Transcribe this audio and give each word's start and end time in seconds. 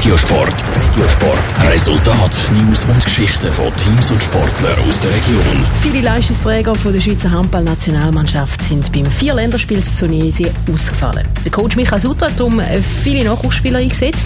Regiosport. 0.00 0.54
Regiosport. 0.94 1.38
Resultat, 1.70 2.30
News 2.52 2.82
und 2.88 3.04
Geschichten 3.04 3.52
von 3.52 3.66
Teams 3.76 4.10
und 4.10 4.22
Sportlern 4.22 4.78
aus 4.88 4.98
der 5.02 5.10
Region. 5.10 5.66
Viele 5.82 6.00
Leistungsträger 6.00 6.74
von 6.74 6.94
der 6.94 7.02
Schweizer 7.02 7.30
Handballnationalmannschaft 7.30 8.62
sind 8.62 8.90
beim 8.92 9.04
Vier-Länderspiel 9.04 9.84
zu 9.84 10.06
Tunesien 10.06 10.48
ausgefallen. 10.72 11.28
Der 11.44 11.52
Coach 11.52 11.76
Michael 11.76 12.00
Sutter 12.00 12.28
hat 12.28 12.40
darum 12.40 12.62
viele 13.02 13.24
Nachwuchsspieler 13.24 13.80
eingesetzt. 13.80 14.24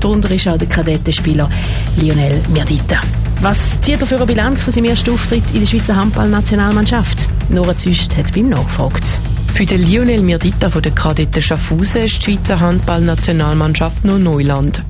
Darunter 0.00 0.30
ist 0.30 0.48
auch 0.48 0.56
der 0.56 0.68
Kadettenspieler 0.68 1.50
Lionel 1.96 2.40
Mirdita. 2.48 3.00
Was 3.42 3.58
zieht 3.82 4.00
er 4.00 4.06
für 4.06 4.16
eine 4.16 4.24
Bilanz 4.24 4.62
von 4.62 4.72
seinem 4.72 4.86
ersten 4.86 5.10
Auftritt 5.10 5.44
in 5.52 5.60
der 5.60 5.66
Schweizer 5.66 5.96
Handballnationalmannschaft? 5.96 7.28
Nora 7.50 7.76
Züst 7.76 8.16
hat 8.16 8.32
bei 8.32 8.40
ihm 8.40 8.48
nachgefragt. 8.48 9.04
Für 9.52 9.66
den 9.66 9.82
Lionel 9.82 10.22
Mirdita 10.22 10.70
von 10.70 10.80
der 10.80 10.92
Kadetten 10.92 11.42
Schaffhausen 11.42 12.04
ist 12.04 12.26
die 12.26 12.36
Schweizer 12.36 12.58
Handballnationalmannschaft 12.58 14.02
nur 14.02 14.18
Neuland. 14.18 14.82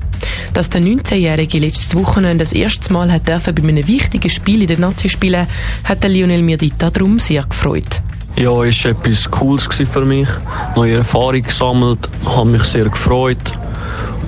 Dass 0.53 0.69
der 0.69 0.81
19-Jährige 0.81 1.59
letztes 1.59 1.95
Wochenende 1.95 2.43
das 2.43 2.53
erste 2.53 2.91
Mal 2.91 3.11
hat 3.11 3.27
dürfen 3.27 3.55
bei 3.55 3.67
einem 3.67 3.87
wichtigen 3.87 4.29
Spiel 4.29 4.61
in 4.61 4.67
der 4.67 4.79
Nazi 4.79 5.07
spielen, 5.09 5.47
hat 5.83 6.03
der 6.03 6.09
Lionel 6.09 6.41
Mirdita 6.41 6.89
darum 6.89 7.19
sehr 7.19 7.43
gefreut. 7.43 8.01
Ja, 8.35 8.63
es 8.63 8.83
war 8.83 8.91
etwas 8.91 9.29
Cooles 9.29 9.65
für 9.65 10.05
mich. 10.05 10.29
Neue 10.75 10.97
Erfahrung 10.97 11.41
gesammelt, 11.41 12.09
habe 12.25 12.49
mich 12.49 12.63
sehr 12.63 12.89
gefreut. 12.89 13.53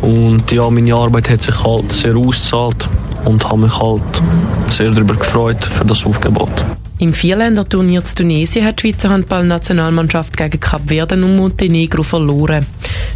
Und 0.01 0.51
ja, 0.51 0.69
meine 0.69 0.93
Arbeit 0.95 1.29
hat 1.29 1.41
sich 1.41 1.63
halt 1.63 1.91
sehr 1.91 2.15
ausgezahlt 2.15 2.87
und 3.25 3.43
habe 3.43 3.61
mich 3.61 3.79
halt 3.79 4.03
sehr 4.67 4.91
darüber 4.91 5.15
gefreut 5.15 5.63
für 5.63 5.85
das 5.85 6.05
Aufgebot. 6.05 6.51
Im 6.99 7.13
Vierländer-Turnier 7.13 8.03
zu 8.03 8.15
Tunesien 8.15 8.65
hat 8.65 8.81
die 8.81 8.91
Schweizer 8.91 9.09
Handballnationalmannschaft 9.09 10.37
gegen 10.37 10.59
Kap 10.59 10.81
Verden 10.87 11.23
und 11.23 11.35
Montenegro 11.37 12.03
verloren. 12.03 12.65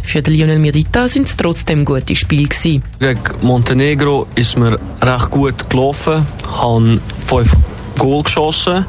Für 0.08 0.22
den 0.22 0.32
Lionel 0.32 0.58
Mirdita 0.58 1.06
sind 1.06 1.28
es 1.28 1.36
trotzdem 1.36 1.84
gute 1.84 2.16
Spiele 2.16 2.48
gewesen. 2.48 2.82
Gegen 2.98 3.20
Montenegro 3.42 4.26
ist 4.36 4.56
mir 4.56 4.78
recht 5.02 5.30
gut 5.30 5.68
gelaufen, 5.68 6.26
habe 6.50 6.98
fünf 7.26 7.54
Goal 7.98 8.22
geschossen 8.22 8.86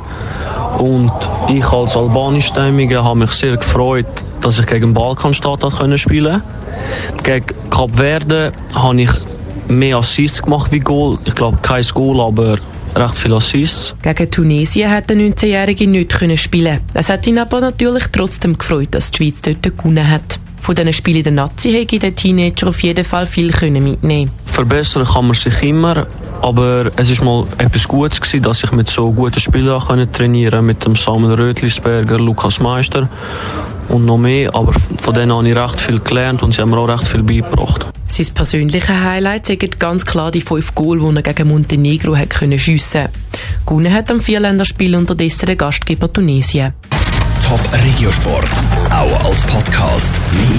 und 0.78 1.12
ich 1.50 1.66
als 1.66 1.98
albanischstämmiger 1.98 3.04
habe 3.04 3.20
mich 3.20 3.32
sehr 3.32 3.58
gefreut, 3.58 4.06
dass 4.40 4.60
ich 4.60 4.66
gegen 4.66 4.88
den 4.88 4.94
Balkanstaat 4.94 5.60
spielen 6.00 6.42
konnte. 6.42 7.24
Gegen 7.24 7.70
Kap 7.70 7.98
Verde 7.98 8.54
habe 8.74 9.02
ich 9.02 9.12
mehr 9.68 9.98
Assists 9.98 10.42
gemacht 10.42 10.72
wie 10.72 10.80
Goal. 10.80 11.18
Ich 11.26 11.36
glaube 11.36 11.58
kein 11.62 11.84
Goal, 11.94 12.22
aber 12.22 12.60
recht 12.96 13.18
viele 13.18 13.36
Assists. 13.36 13.94
Gegen 14.02 14.32
Tunesien 14.32 14.90
hat 14.90 15.10
der 15.10 15.18
19-Jährige 15.18 15.86
nicht 15.86 16.40
spielen. 16.40 16.80
Es 16.94 17.10
hat 17.10 17.28
ihn 17.28 17.40
aber 17.40 17.60
natürlich 17.60 18.06
trotzdem 18.10 18.58
gefreut, 18.58 18.90
dass 18.92 19.12
die 19.12 19.18
Schweiz 19.18 19.42
dort 19.42 19.64
gewonnen 19.64 20.10
hat. 20.10 20.39
Von 20.70 20.76
diesen 20.76 20.94
Spielen 20.94 21.24
der 21.24 21.32
Nazi 21.32 21.72
hätte 21.72 21.98
der 21.98 22.16
Teenager 22.16 22.68
auf 22.68 22.84
jeden 22.84 23.04
Fall 23.04 23.26
viel 23.26 23.52
mitnehmen 23.72 24.30
Verbessern 24.46 25.04
kann 25.04 25.26
man 25.26 25.34
sich 25.34 25.64
immer, 25.64 26.06
aber 26.44 26.92
es 26.96 27.10
ist 27.10 27.24
mal 27.24 27.48
etwas 27.58 27.88
Gutes 27.88 28.22
gewesen, 28.22 28.44
dass 28.44 28.64
ich 28.64 28.72
mit 28.72 28.88
so 28.88 29.12
guten 29.12 29.40
Spielern 29.40 29.82
trainieren 30.12 30.52
konnte, 30.52 30.62
mit 30.62 30.86
dem 30.86 30.96
Samuel 30.96 31.42
Rötlisberger, 31.42 32.20
Lukas 32.20 32.60
Meister 32.60 33.10
und 33.88 34.06
noch 34.06 34.20
mehr, 34.20 34.54
aber 34.54 34.74
von 35.02 35.16
denen 35.16 35.34
habe 35.34 35.50
ich 35.50 35.56
recht 35.56 35.82
viel 35.82 36.00
gelernt 36.02 36.44
und 36.44 36.54
sie 36.54 36.62
haben 36.62 36.70
mir 36.70 36.78
auch 36.78 36.88
recht 36.88 37.08
viel 37.08 37.24
beigebracht. 37.24 37.88
Sein 38.08 38.28
persönliches 38.36 38.90
Highlight 38.90 39.48
sind 39.48 39.80
ganz 39.80 40.06
klar 40.06 40.30
die 40.30 40.42
fünf 40.42 40.76
Goal, 40.76 41.00
die 41.00 41.16
er 41.16 41.24
gegen 41.24 41.50
Montenegro 41.50 42.16
hat 42.16 42.30
können 42.30 42.60
schiessen. 42.60 43.10
Gewonnen 43.66 43.92
hat 43.92 44.12
am 44.12 44.22
Vierländerspiel 44.22 44.96
unterdessen 44.96 45.48
der 45.48 45.56
Gastgeber 45.56 46.14
Tunesien. 46.14 46.76
Top 47.50 47.60
Regiosport, 47.84 48.48
auch 48.92 49.26
als 49.26 49.42
Podcast. 49.48 50.14
Mehr 50.34 50.59